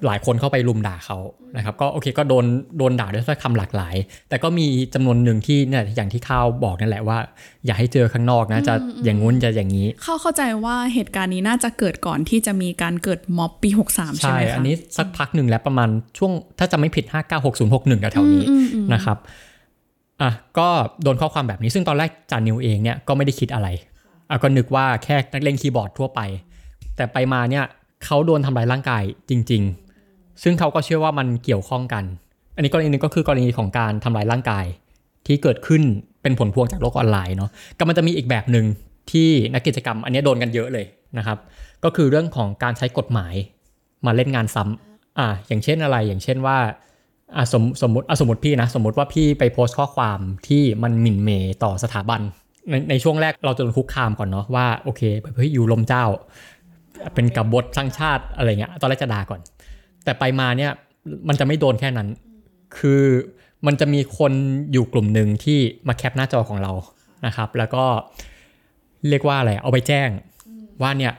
[0.05, 1.17] หลายคนเข้าไปลุมด่าเขา
[1.57, 2.45] นะครับก็โอเคก็โดน
[2.77, 3.95] โดนด่าด้วยถ้อยคำหลากหลาย
[4.29, 7.17] แต่ก็มีจำนวนหนึ่งที่เนี่ยอย่างที่ข้าวบอกนั่นแหละว่า
[7.65, 8.73] อย่าให้เจอข้างนอกนะจะ
[9.03, 17.05] อย่างงู้นจะอย่างนี้เข้าเข้าใจว่าเหตุการณ์นี้น่าจะเกิดก่อนที่จะมีการเกิดม็อบปี 63 ใช่ใช่ไหมคะอันนี้สักพักหนึ่งแล้วประมาณช่วงถ้าจะไม่ผิด
[17.53, 19.17] 596061แถวๆนี้อืมอืมนะครับ
[20.21, 20.67] อะก็
[21.03, 23.67] โดนข้อความแบบนี้ซึ่งตอนแรกจานิวเองเนี่ยก็ไม่ได้คิดอะไร
[24.29, 26.21] อะก็นึกว่าแค่นักเล่นคีย์บอร์ดทั่วไป
[26.95, 27.65] แต่ไปมาเนี่ย
[28.05, 29.63] เขาโดนทำร้ายร่างกายจริง
[30.03, 32.03] ๆ ซึ่งเขาก็เชื่อว่ามันเกี่ยวข้องกัน
[32.55, 34.65] อันนี้กรณีหนึงก็คือกรณีของการทำร้ายร่างกาย
[35.27, 35.81] ที่เกิดขึ้น
[36.21, 38.65] เป็นผลพวงจากโลกออนไลน์เนาะก็มันจะมีอีกแบบหนึ่ง
[39.11, 40.85] ที่นักกิจกรรม อันนี้โดนกันเยอะเลย
[41.17, 41.37] นะครับ
[41.83, 43.33] ก็คือเรื่องของการใช้กฎหมาย
[44.05, 46.57] มาเล่นงานซ้ำอ่าอย่างเช่นอะไรอย่างเช่นว่า
[47.35, 51.29] อะสมสมมติอะสมมติพี่นะสมมติว่าพี่ไปโพสต์ข้อความที่มันหมิ่นเหม
[51.63, 52.21] ต่อสถาบัน
[52.69, 55.01] ในในช่วงแรกเราจะโดนคุกคามก่อนเนาะว่าโอเค
[55.35, 56.05] เฮ้ยอยู่ลมเจ้า
[57.15, 59.41] เป็นกบฏสร้างชาติอะไรเงี้ยตอนแรกจะด่าก่อน
[60.03, 60.71] แต่ไปมาเนี่ย
[61.27, 62.07] มันจะไม่โดนแค่นั้น
[62.77, 63.03] คือ
[63.65, 64.33] มันจะมีคน
[64.71, 66.71] อยู่กลุ่มหนึ่งที่มาแคปหน้าจอของเรา
[67.25, 67.85] นะครับ แล้วก็
[69.09, 70.09] เรียกว่าอะไรเอาไปแจ้ง
[70.81, 71.13] ว่าเนี่ย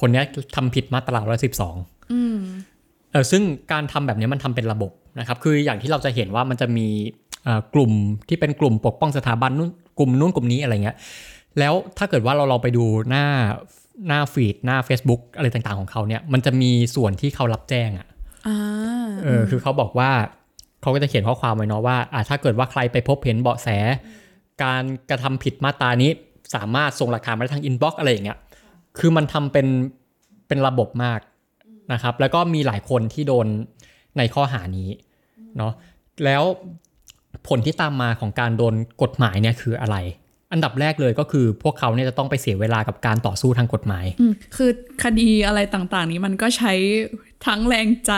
[0.00, 0.24] คนเนี้ย
[0.56, 1.20] ทำผิดมาตรา
[1.66, 2.38] 112อืม
[3.12, 6.86] เออซึ่งการทำแบบนี้มันทำเป็นระบบนะครับ คืออย่างที่เราจะเห็นว่ามันจะมี
[7.44, 7.92] เอ่อกลุ่ม
[8.28, 10.96] ที่เป็นกลุ่มปกป้องสถาบันนู่นกลุ่มนู้นกลุ่มนี้อะไรเงี้ย
[11.58, 13.24] แล้วถ้าเกิดว่าเราลองไปดูหน้า
[14.06, 18.06] หน้าฟีดหน้า Facebook อะไรต่างๆของเขาเนี่ย มันจะมีส่วนที่เขารับแจ้งอะ
[18.48, 18.58] อ่า
[19.24, 20.10] เออคือเขาบอกว่า
[20.80, 23.68] เขาก็จะเขียนข้อความไว้เนาะว่าอ่าถ้าเกิดว่าใครไปพบเห็นเบาะแส
[24.62, 26.10] การกระทำผิดมาตรานี้
[26.54, 28.38] สามารถส่งหลักฐานมาได้ทางอินบ็อกอะไรอย่างเงี้ย
[28.98, 29.66] คือมันทำเป็น
[30.48, 31.20] เป็นระบบมาก
[31.92, 33.46] นะครับ แล้วก็มีหลายคนที่โดน
[34.18, 34.88] ในข้อหานี้
[35.56, 35.72] เนาะ
[36.24, 36.42] แล้ว
[37.48, 39.96] ผลที่ตามมาของการโดนกฎหมายเนี่ยคืออะไร
[40.52, 44.70] อันดับแรกเลยก็คือพวกเขาเนี่ยจะต้องไปเสียเวลากับการต่อสู้ทางกฎหมายอืมคือ
[45.02, 46.72] คดีอะไรต่างๆ นี้มันก็ใช้
[47.46, 48.12] ทั้งแรงใจ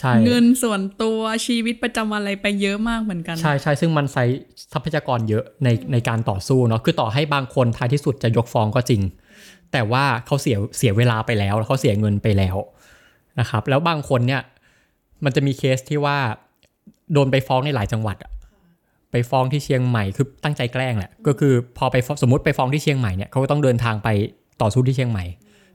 [0.00, 4.24] ใช่เงินส่วนตัวชีวิตประจำวันอะไรไปเยอะมากเหมือนกัน ใช่ใช่ซึ่งมันใช้
[4.72, 9.02] ทรัพยากรเยอะในในการต่อสู้เนาะคือต่อให้บางคนท้ายที่สุดจะยกฟ้องก็จริง
[9.72, 12.56] แต่ว่าเขาเสียเสียเวลาไปแล้วแล้วเขาเสียเงินไปแล้ว
[13.40, 14.42] นะครับ แล้วบางคนเนี่ย
[15.24, 16.16] มันจะมีเคสที่ว่า
[17.12, 18.30] โดนไปฟ้องในหลายจังหวัดอะ
[19.16, 24.08] ไปฟ้องที่เชียงใหม่คือตั้งใจแกล้งแหละก็คือพอไปสมมติไปฟ้องที่เชียงใหม่เนี่ยเขาก็ต้องเดินทางไป
[24.62, 25.24] ต่อสู้ที่เชียงใหม่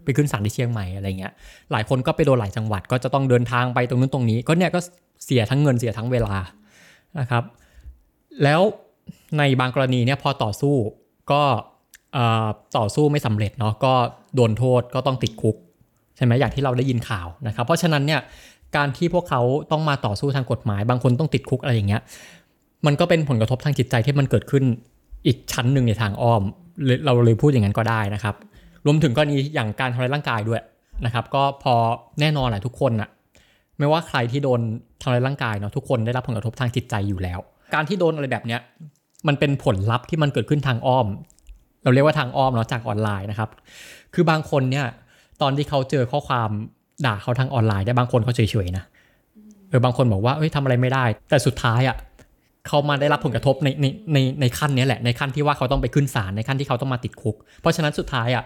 [0.03, 1.33] ไปขึ้นศาลที่เชียงใหม่อะไรเงี้ย
[1.71, 4.79] หลายคนก็ไปโดนหลายจังหวัดก็จะต้องเดินทางไปตรงนู้นตรงนี้ ก็เนี่ยก็
[5.25, 6.35] เสียทั้งเงินเสียทั้งเวลา
[7.19, 7.43] นะครับ
[8.43, 8.61] แล้ว
[9.37, 10.75] ในบางกรณีเนี่ยพอต่อสู้
[11.31, 11.41] ก็
[12.77, 13.93] ต่อสู้ไม่สำเร็จเนาะก็
[14.35, 15.55] โดนโทษก็ต้องติดคุก
[16.15, 18.21] ใช่ไหมอย่างที่เราได้ยินข่าวนะครับ เพราะฉะนั้นเนี่ย
[18.75, 22.01] การที่พวกเขาต้องมาต่อสู้ทางกฎหมาย บางคนต้องติดคุกอะไรอย่างเงี้ย
[22.85, 24.63] มันก็เป็นผลกระทบทางจิตใจที่มันเกิดขึ้น
[25.27, 26.41] อีกชั้นหนึ่งในทางอ้อม
[27.05, 28.35] เราเลยพูดอย่างนั้นก็ได้นะครับ
[28.85, 30.61] รวมถึงกรณีอย่างการทำร้ายร่างกายด้วย
[31.05, 31.73] นะครับ ก็พอ
[32.19, 33.09] แน่นอนแหละทุกคนอะ
[33.79, 34.59] ไม่ว่าใครที่โดน
[35.01, 37.39] ทำร้ายร่างกายเนาะทุกคนได้รับผลกระทบทางจิตใจอยู่แล้ว
[37.73, 38.61] การที่โดนอะไรแบบเนี้ย
[39.27, 41.07] มันเป็นผลลัพธ์ที่มันเกิดขึ้นทางอ้อม
[41.83, 43.49] เราเรียกว่าทางอ้อมเนาะจากออนไลน์นะครับ
[44.13, 44.85] คือบางคนเนี่ย
[45.41, 46.49] ตอนที่เขาเจอข้อความ
[47.05, 48.83] ด่าเขาทางออนไลน์ได้บางคนเขาเฉยๆนะ
[49.69, 51.95] เออบางคนบอกว่าเอ้ยทำอะไรไม่ได้ แต่สุดท้ายอะ่ะ
[52.67, 58.45] เขามาได้รับผลกระทบในในในในขั้นเนี้ยแหละในขั้นที่ว่าเขาต้องไปขึ้นศาลในขั้นที่เขาต้องมาติดคุก เพราะฉะนั้นสุดท้ายอะ่ะ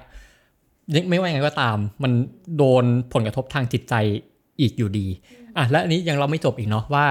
[0.96, 2.12] ยังไม่ว่ายังไงก็ตาม มัน
[2.58, 3.94] โดนผลกระทบทางจิตใจ
[4.62, 5.08] อีกอยู่ดี
[5.58, 7.06] อะและอันนี้ยังเราไม่จบอีกเนาะว่า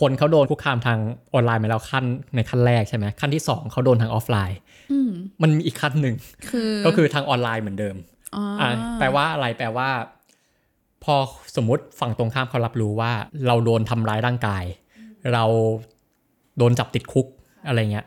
[0.00, 0.98] คนเขาโดนคุกคามทาง
[1.34, 4.58] ออนไลน์มาแล้วขั้นในขั้นแรกใช่ไหมขั้นที่สองเขาโดนทางออฟไลน์
[4.92, 5.10] อืม
[5.42, 6.14] มันมีอีกขั้นหนึ่ง
[6.50, 7.96] คือก็คือทางออนไลน์เหมือนเดิม
[8.34, 9.88] อ๋อออ่าแปลว่าอะไรแปลว่า
[11.04, 11.14] พอ
[11.56, 13.12] สมมติฝั่งตรงข้ามเขารับรู้ว่า
[13.46, 14.64] เราโดนทำร้ายร่างกาย
[15.32, 15.44] เรา
[16.60, 17.26] โดนจับติดคุก
[17.66, 18.06] อะไรเงี้ย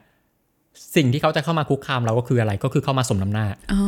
[0.96, 3.82] สิ่งที่เขาจะเข้ามาคุกคามเราก็คืออะไรก็คือเข้ามาสมน้ำหน้าอ๋อ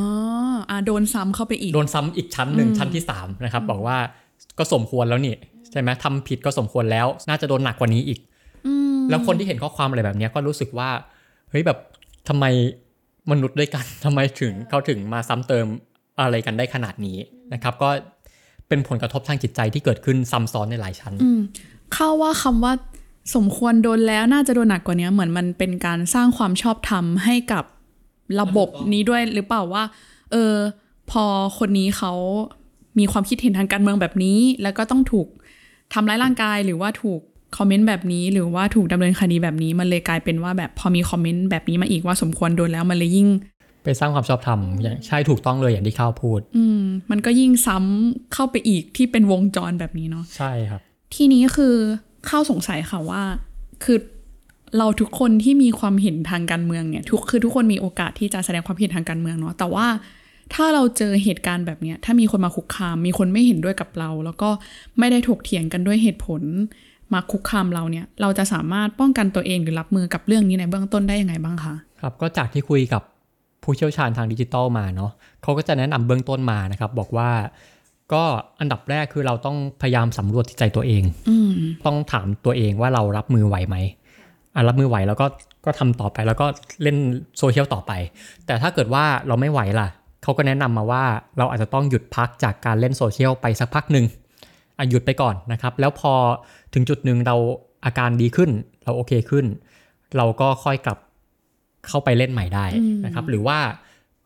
[0.69, 3.97] อ่าโดนซ้ำเข้าไปอีก โดนซ้ำอีกชั้นหนึ่งชั้นที่สามนะครับบอกว่า
[4.57, 5.35] ก็สมควรแล้วนี่
[5.71, 8.19] ใช่ไหมทำผิดก็สมควรแล้ว น่าจะโดนหนักกว่านี้อีก
[8.67, 10.89] อืมแล้วคนที่เห็นข้อความอะไรแบบเนี้ยก็รู้สึกว่า
[11.49, 11.77] เฮ้ยแบบ
[12.29, 12.45] ทำไม
[13.31, 15.65] มนุษย์ด้วยกันทำไมถึงเขาถึงมาซ้ำเติม
[16.21, 17.17] อะไรกันได้ขนาดนี้
[17.53, 17.89] นะครับ ก็
[18.67, 21.39] เป็นผลกระทบทางจิตใจที่เกิดขึ้นซ้ำซ้อนในหลายชั้นอืม
[21.93, 22.73] เข้าว่าคำว่า
[23.33, 27.63] สมควรโดนแล้วน่าจะโดนหนักกว่านี้เหมือนมันเป็นการสร้างความชอบธรรมให้กับ
[28.39, 29.83] ระบบนี้ด้วยหรือเปล่าว่า
[30.31, 30.53] เออ
[31.11, 31.23] พอ
[31.57, 32.13] คนนี้เขา
[32.99, 35.27] มีความคิดเห็นทางการเมืองแบบนี้ แล้วก็ต้องถูก
[35.93, 37.19] ทำร้ายร่างกายหรือว่าถูก
[37.57, 43.27] คอมเมนต์แบบนี้ หรือว่าถูกดำเนินคดีแบบนี้ มันเลยกลายเป็นว่าแบบพอมีคอมเมนต์แบบนี้มาอีกว่าสมควรโดนแล้วมันเลยยิ่ง
[43.83, 50.81] ไปสร้างความชอบธรรมอย่างใช่ถูกต้องเลยอย่างที่ข้าวพูด อืม มันก็ยิ่งซ้ำเข้าไปอีกที่เป็นวงจรแบบนี้เนาะใช่ครับ
[51.15, 51.75] ทีนี้คือ
[52.27, 53.21] เข้าสงสัยค่ะว่า
[53.83, 53.97] คือ
[54.77, 59.87] เราทุกคนที่มีความเห็นทางการเมืองเนี่ยทุกคือทุกคนมีโอกาสที่จะแสดงความเห็นทางการเมืองเนาะแต่ว่า
[60.53, 64.49] ถ้าเราเจอเหตุการณ์แบบเนี้ยถ้ามีคนมาคุกคาม มีคนไม่เห็นด้วยกับเรา แล้วก็
[64.99, 66.41] ไม่ได้ถกเถียงกันด้วยเหตุผล
[67.13, 73.01] มาคุกคามเราเนี่ยเราจะสามารถป้องกันตัวเองหรือรับมือกับเรื่องนี้ในเบื้องต้นได้ยังไงบ้างคะครับก็จากที่คุยกับ
[73.63, 75.11] ผู้เชี่ยวชาญทางดิจิทัลมาเนาะ
[75.41, 77.29] เขาก็จะแนะนำเบื้องต้นมานะครับ บอกว่า
[78.13, 78.23] ก็
[78.59, 81.51] อันดับแรกคือเราต้องพยายามสำรวจจิตใจตัวเองอืม
[81.85, 83.75] ต้องถามตัวเองว่าเรารับมือไหวไหม
[84.55, 85.27] อะรับมือไหวแล้วก็
[85.65, 86.47] ก็ทำต่อไปแล้วก็
[86.83, 86.97] เล่น
[87.37, 87.91] โซเชียลต่อไป
[88.45, 89.87] แต่ถ้าเกิดว่าเราไม่ไหวล่ะ
[90.23, 91.03] เขาก็แนะนำมาว่า
[91.37, 94.05] เราอาจจะต้องหยุดพักจากการเล่นโซเชียลไปสักพักหนึ่ง
[94.77, 96.13] อะหยุดไปก่อนนะครับ แล้วพอ
[96.73, 97.35] ถึงจุดหนึ่งเรา
[97.85, 98.49] อาการดีขึ้น
[98.83, 99.45] เราโอเคขึ้น
[100.17, 100.97] เราก็ค่อยกลับ
[101.87, 102.65] เข้าไปเล่นใหม่ได้
[103.05, 103.57] นะครับ หรือว่า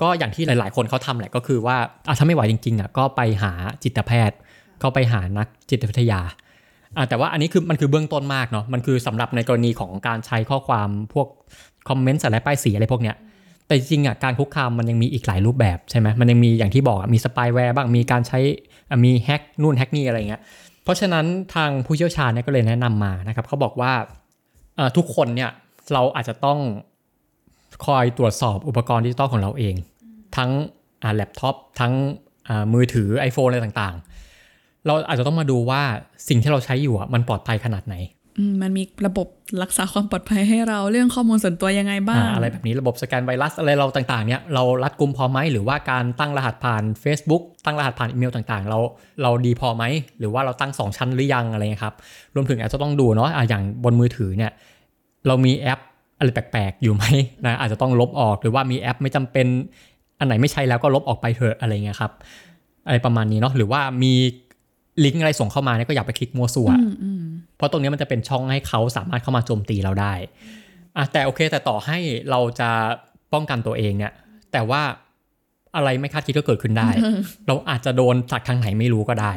[0.01, 3.51] ก็อย่างที่หลาย ๆ คนเขาทำแหละก็คือว่าอะถ้าไม่ไหวจริงๆอะก็ไปหา
[3.83, 4.38] จิตแพทย์
[4.83, 6.21] ก็ไปหานักจิตวิทยา
[6.97, 11.27] อ่าแต่ว่าอันนี้คือมันคือเบื้องต้นมากเนาะมันคือสำหรับในกรณีของการใช้ข้อความพวก
[11.89, 13.15] คอมเมนต์ใส่และป้ายสีอะไรพวกเนี้ย
[13.65, 18.39] แต่จริงๆอะการคุกคามมันยังมีอีกหลายรูปแบบใช่ไหมมันยังมีอย่างที่บอกอะมีสปายแวร์บ้างมีการใช้
[18.89, 20.41] อะมีแฮกนู่นแฮกนี่อะไรเงี้ย
[20.83, 23.91] เพราะฉะนั้นทางผู้เชี่ยวชาญเนี่ยก็เลยแนะนำมานะครับเขาบอกว่า
[24.75, 25.51] เอ่อทุกคนเนี่ย
[25.93, 26.59] เราอาจจะต้อง
[27.86, 29.75] คอยตรวจสอบอุปกรณ์ดิจิตอลของเราเอง
[30.38, 30.51] ทั้ง
[31.03, 31.93] อ่าแล็ปท็อปทั้ง
[32.47, 35.82] อ่ามือถือ iPhone อะไรต่างๆ เราอาจจะต้องมาดูว่า
[36.27, 37.95] สิ่งที่เราใช้อยู่อะมันปลอดภัยขนาดไหน
[38.38, 39.27] อืมมันมีระบบ
[39.63, 48.79] รักษาความปลอดภัยให้เราเรื่องข้อมูลส่วนตัวยังไงบ้างอ่าอะไรแบบนี้ระบบสแกนไวรัสอะไรเราต่างๆเนี่ยเรารัดกุมพอไหมหรือว่าการตั้งรหัสผ่าน Facebook ตั้งรหัสผ่านอีเมลต่างๆ เรา
[49.23, 49.84] เราดีพอไหม
[50.19, 51.95] หรือว่าเราตั้ง 2 ชั้นหรือยังอะไรเงี้ยครับ
[52.36, 54.51] รวมถึงอาจจะต้องดูเนาะอะอย่างบนมือถือเนี่ย
[55.27, 55.79] เรามีแอป
[56.19, 57.03] อะไรแปลกๆอยู่ไหม
[57.45, 59.47] นะอาจจะต้องลบออกหรือว่ามีแอปไม่จำเป็น
[60.19, 62.12] อันไหนไม่ใช้แล้วก็ลบออกไปเถอะอะไรเงี้ยครับ
[62.88, 64.13] อะไรประมาณนี้เนาะหรือว่ามี
[65.03, 67.23] ลิงก์อะไรส่งเข้ามาเนี่ยก็อย่าไปคลิกมัวสั่วอืมอืม
[67.58, 70.13] เพราะตรงนี้มันจะเป็นช่องให้เขาสามารถเข้ามาโจมตีเราได้
[70.97, 71.97] อะแต่โอเค แต่ต่อให้
[72.29, 72.69] เราจะ
[73.34, 74.13] ป้องกันตัวเองเนี่ย
[74.51, 74.82] แต่ว่า
[75.75, 76.89] อะไรไม่คาดคิดก็เกิดขึ้นได้
[77.47, 79.32] เราอาจจะโดนจากทางไหนไม่รู้ก็ได้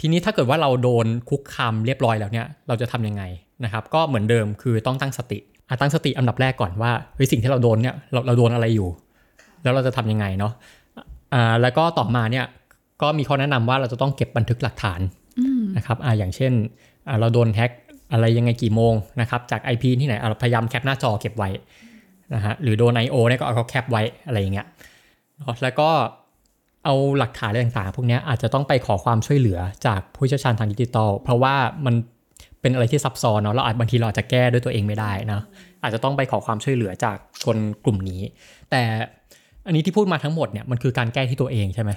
[0.00, 3.22] ทีนี้ถ้าเกิดว่าเราโดนคุกคามเรียบร้อยแล้วเนี่ย เราจะทำยังไง
[3.64, 8.88] นะครับ ก็เหมือนเดิมคือต้องตั้งสติอะ ตั้งสติอันดับแรกก่อนว่าเฮ้ยสิ่งที่เราโดนเนี่ยเราเราโดนอะไรอยู่
[9.62, 10.52] แล้วเราจะทำยังไงเนาะ
[11.34, 12.46] อ่าแล้วก็ต่อมาเนี่ย
[13.02, 15.00] ก็มีข้อแนะนำว่าเราจะต้องเก็บบันทึกหลักฐาน
[15.76, 16.52] นะครับอ่าอย่างเช่น
[17.08, 17.72] อ่าเราโดนแฮ็ก
[18.12, 21.50] อะไรยังไงกี่โมงนะครับจาก IP ที่ไหนอะเราพยายามแคปหน้าจอเก็บไว้
[22.34, 23.16] นะฮะหรือโดน I.O.
[23.28, 24.66] เนี่ยก็เอาเขาแคปไว้อะไรอย่างเงี้ย
[25.38, 25.90] เนาะแล้วก็
[26.84, 31.54] เอาหลักฐานอะไรต่างๆ พวกเนี้ยอาจจะต้องไปขอความช่วยเหลือจากผู้เชี่ยวชาญทางดิจิทัล เพราะว่า
[31.84, 31.94] มัน
[32.60, 35.40] เป็นอะไรที่ซับซ้อนเนาะเราอาจบางทีเราอาจจะแก้ด้วยตัวเองไม่ได้นะ
[35.82, 37.16] อาจจะต้องไปขอความช่วยเหลือจาก
[37.46, 38.20] คนกลุ่มนี้
[38.70, 38.82] แต่
[39.66, 41.90] อันนี้ที่พูดมาทั้งหมดเนี่ยมันคือการแก้ที่ตัวเองใช่ไหม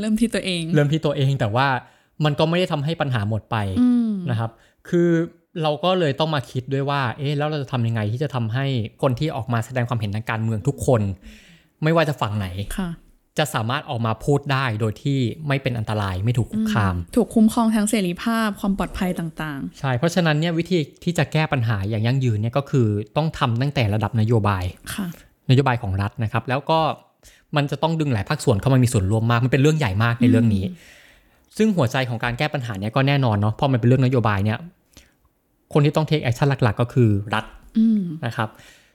[0.00, 1.66] เริ่มที่ตัวเอง เริ่มที่ตัวเองแต่ว่า
[2.24, 4.50] มันก็ไม่ได้ทำให้ปัญหาหมดไปอืมนะครับ
[4.88, 5.08] คือ
[5.62, 8.66] เราก็เลยต้องมาคิดด้วยว่า เอ๊ะแล้วเราจะทำยังไงที่จะทำให้
[9.02, 11.02] คนที่ออกมาแสดงความเห็นทางการเมืองทุกคน
[11.82, 12.46] ไม่ว่าจะฝั่งไหน
[12.78, 12.88] ค่ะ
[13.38, 15.18] จะสามารถออกมาพูดได้โดยที่
[15.48, 25.06] ไม่เป็นอันตรายไม่ถูกคุกคาม ถูกคุ้มครองทั้งเสรีภาพความปลอดภัยต่างใช่ เพราะฉะนั้นเนี่ยวิธีที่จะแก้ปัญหาอย่างยั่งยืนเนี่ยก็คือต้องทำตั้งแต่ระดับนโยบายๆค่ะ
[25.50, 26.78] นโยบายของรัฐนะครับ แล้วก็
[27.56, 30.64] มันจะต้องดึงหลายภาคส่วนเข้ามามีส่วนร่วมมากมันเป็นเรื่องใหญ่มากในเรื่องนี้
[31.56, 34.58] ซึ่งหัวใจของการแก้ปัญหาเนี่ยก็แน่นอนเนาะพอมันเป็นเรื่องนโยบายเนี่ย
[35.72, 37.44] คนที่ต้อง take action หลัก ๆ ก็คือรัฐ
[37.78, 38.85] อืมนะครับเอ่อ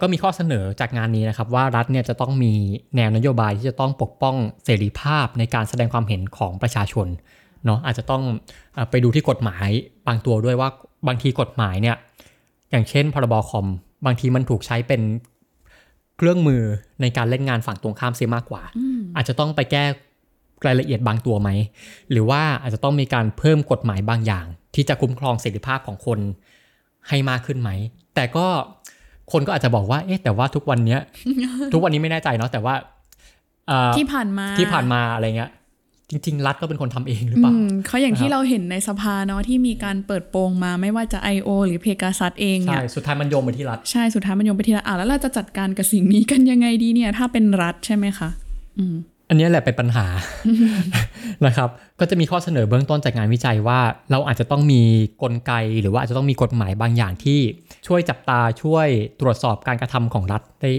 [0.00, 2.52] ก็มีข้อเสนอจากงานนี้นะครับ ว่ารัฐเนี่ยจะต้องมี
[2.96, 7.06] แนวนโยบายที่จะต้องปกป้องเสรีภาพในการแสดงความเห็นของประชาชน
[7.64, 8.22] เนาะอาจจะต้อง
[8.74, 9.68] เอ่อไปดูที่กฎหมาย
[10.06, 10.68] บางตัวด้วยว่า
[11.06, 11.96] บางทีกฎหมายเนี่ย
[12.70, 13.66] อย่างเช่น พรบคอม
[14.06, 15.02] บางทีมันถูกใช้เป็น
[16.16, 16.62] เครื่องมือ
[17.00, 18.62] ในการเล่นงานฝั่งตรงข้ามเสียมากกว่า
[19.16, 19.84] อาจจะต้องไปแก้
[20.66, 21.50] รายละเอียดบางตัวไหม
[22.10, 26.18] หรือว่าอาจจะต้องมีการเพิ่มกฎหมายบางอย่าง ที่จะคุ้มครองเสรีภาพของคน
[27.08, 27.70] ให้มากขึ้นไหม
[28.14, 28.46] แต่ก็
[29.32, 31.00] คนก็อาจจะบอกว่า เอ๊ะแต่ว่าทุกวันเนี้ย
[31.72, 32.74] ทุกวันนี้ไม่แน่ใจเนาะแต่ว่า
[33.68, 35.50] เอ่อที่ผ่านมาที่ผ่านมาอะไรเงี้ย
[36.10, 41.48] จริง ๆ รัฐก็เป็นคนทำเองหรือเปล่าอืมเขาอย่างที่นะครับเราเห็นในสภาเนาะที่มีการเปิดโปงมาไม่ว่าจะ I.O.
[41.66, 48.28] หรือเพกาซัสเองเนี่ใช่ยสุดท้ายมันโยงไปที่รัฐ ใช่ สุดท้ายมันโยงไปที่รัฐอะแล้วเราจะจัดการกับสิ่งนี้กันยังไงดีเนี่ย ถ้าเป็นรัฐใช่ไหมคะ
[48.78, 48.94] อืม
[49.30, 50.06] อันนี้แหละเป็นปัญหา
[51.46, 51.68] นะครับ
[52.00, 54.82] ก็จะมีข้อเสนอเบื้องต้นจากงานวิจัยว่า เราอาจจะต้องมี
[55.22, 57.40] กลไกหรือว่าอาจจะต้องมีกฎหมายบางอย่างที่
[57.86, 58.88] ช่วยจับตาช่วย
[59.20, 60.72] ตรวจสอบการกระทำของรัฐได้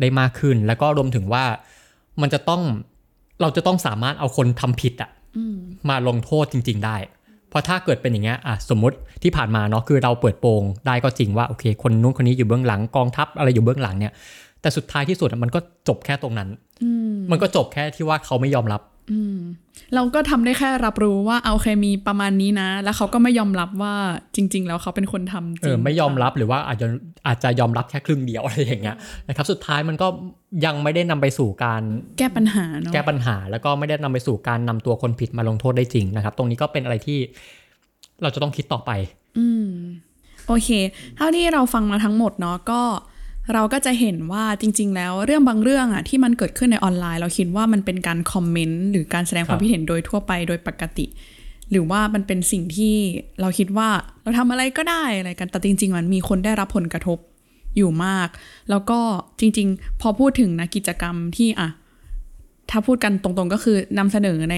[0.00, 1.44] ได้มากขึ้น แล้วก็รวมถึงว่า
[2.20, 2.62] มันจะต้อง
[3.40, 5.10] เราจะต้องสามารถเอาคนทำผิดอะ
[5.88, 6.96] มาลงโทษจริง ๆ ได้
[7.48, 14.12] เพราะถ้าเกิดเป็นอย่างเงี้ยอะสมมติที่ผ่านมาเนาะคือเราเปิดโปงได้ก็จริงว่าโอเค คนนู้นคนนี้อยู่เบื้องหลังกองทัพอะไรอยู่เบื้องหลังเนี่ย
[14.60, 16.48] แต่สุดท้ายที่สุดอะมันก็จบแค่ตรงนั้น
[17.30, 18.82] มันก็จบแค่ที่ว่าเขาไม่ยอมรับ
[19.94, 23.94] เราก็ทำได้แค่รับรู้ว่าเอาโอเคมีประมาณนี้นะ แล้วเขาก็ไม่ยอมรับว่า
[24.36, 26.86] จริง ๆ แล้วเขาเป็นคนทำจเอริองไม่ยอมรับหรือว่าอาจจะ
[27.26, 28.96] อาจจะยอมรับแค่ครึ่งเดียวอะไรอย่างเงี้ย
[29.28, 30.06] นะครับ สุดท้ายมันก็
[30.64, 31.82] ยังไม่ได้นำไปสู่การ
[32.18, 37.18] แก้ปัญหาเนาะแก้ปัญหาแล้วก็ไม่ได้นำไปสู่การนำตัวคนผิดมาลงโทษได้จริงนะครับ ตรงนี้ก็เป็นอะไรที่
[38.22, 38.90] เราจะต้องคิดต่อไป
[40.46, 40.68] โอเค
[41.16, 42.80] เท่าที่เราฟังมาทั้งหมดเนาะก็
[43.54, 51.06] เราก็จะเห็นว่าจริง ๆ แล้วเรื่องบางเรื่องอะที่มันเกิดขึ้นในออนไลน์ เราคิดว่ามันเป็นการคอมเมนต์หรือการแสดงความคิดเห็นโดยทั่วไปโดยปกติ
[51.70, 52.94] หรือว่ามันเป็นสิ่งที่
[53.40, 53.88] เราคิดว่า
[54.22, 57.18] เราทำอะไรก็ได้อะไรกันแต่จริง ๆ มันมีคนได้รับผลกระทบ
[57.76, 58.28] อยู่มาก
[58.70, 58.98] แล้วก็
[59.40, 61.68] จริง ๆ พอพูดถึงนะกิจกรรมที่อะ
[62.70, 64.56] ถ้าพูดกันตรงๆก็คือนำเสนอใน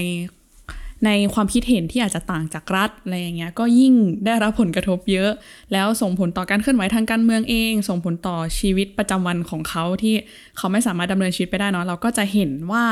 [1.06, 3.94] ในความคิดเห็นที่อาจจะต่างจากรัฐอะไรอย่างเงี้ยก็ยิ่ง
[4.26, 5.30] ได้รับผลกระทบเยอะ
[5.72, 10.14] แล้วส่งผลต่อการเคลื่อนไหวทางการเมืองเอง ส่งผลต่อชีวิตประจำวันของเขาที่
[10.56, 12.84] เขาไม่สามารถดำเนินชีวิตไปได้เนาะเราก็จะเห็นว่า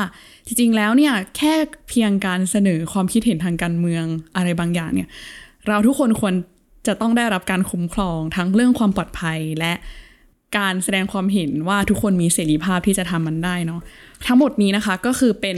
[0.45, 1.53] จริง ๆ แล้วเนี่ยแค่
[1.89, 5.09] เพียงการเสนอความคิดเห็นทางการเมืองอะไรบางอย่างเนี่ย
[5.67, 6.33] เราทุกคนควร
[6.87, 9.73] จะต้องได้รับการคุ้มครองทั้งเรื่องความปลอดภัยและ
[10.57, 13.81] การแสดงความเห็นว่าทุกคนมีเสรีภาพที่จะทำมันได้เนาะ
[14.25, 15.57] ทั้งหมดนี้นะคะก็คือเป็น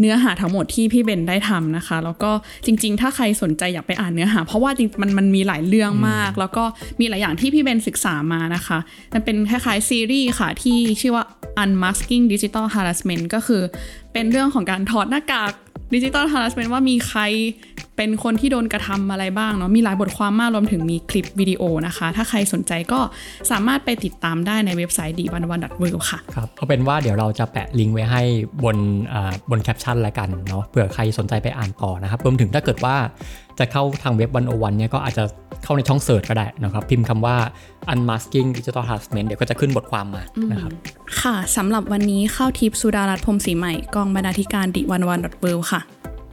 [0.00, 2.30] เนื้อหาทั้งหมดที่พี่เบนได้ทำนะคะ แล้วก็
[2.66, 6.64] จริง ๆ ถ้าใครสนใจอยากไปอ่านเนื้อหา เพราะว่าจริงมันมันมีหลายเรื่องมาก แล้วก็
[7.00, 8.78] มีหลายอย่างที่พี่เบนศึกษามานะคะ
[9.14, 11.24] มันเป็นคล้ายๆซีรีส์ค่ะที่ชื่อว่า
[11.62, 13.62] unmasking digital harassment ก็คือ
[14.12, 15.52] เป็นเรื่องของการถอดหน้ากาก
[15.94, 17.20] digital harassment ว่ามีใคร
[17.96, 23.00] เป็นคนที่โดนกระทำอะไรบ้างเนาะมีหลายบทความมากรวมถึงมีคลิปวิดีโอนะคะ ถ้าใครสนใจก็
[23.50, 28.22] สามารถไปติดตามได้ในเว็บไซต์ The One O One dot World ค่ะครับเอาเป็นว่าเดี๋ยวเราจะแปะลิงก์ไว้ให้
[28.64, 28.76] บน
[29.12, 32.96] อ่าบนแคปชั่นละกันเนาะเผื่อใครสนใจไปอ่านต่อนะครับรวมถึงถ้าเกิดว่า
[33.58, 35.24] จะเข้าทางเว็บ One O One เนี่ยก็อาจจะ
[35.64, 37.36] เข้าในช่อง search ก็ได้นะครับ พิมพ์คำว่า
[37.92, 40.72] unmasking digital harassment เดี๋ยวก็จะขึ้นบทความมานะครับ
[41.20, 45.80] ค่ะสำหรับวันนี้ข้าวทิพย์สุดารัตน์พรหมศรีใหม่กองบรรณาธิการ The One O One dot World ค่ะ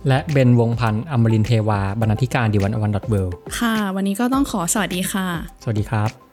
[0.07, 3.15] และเบนวงศ์พันธ์อมรินทร์เทวาบรรณาธิการ The One O One dot World
[3.59, 5.27] ค่ะ วันนี้ก็ต้องขอสวัสดีค่ะ
[5.63, 6.32] สวัสดีครับ